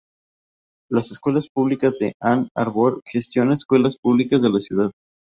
Las 0.89 1.11
Escuelas 1.11 1.47
Públicas 1.47 1.99
de 1.99 2.13
Ann 2.19 2.49
Arbor 2.57 3.03
gestiona 3.05 3.53
escuelas 3.53 3.99
públicas 3.99 4.41
de 4.41 4.49
la 4.49 4.57
ciudad. 4.57 4.91